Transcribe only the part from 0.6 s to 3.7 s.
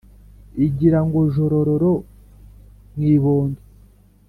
Igira ngo jorororo mu ibondo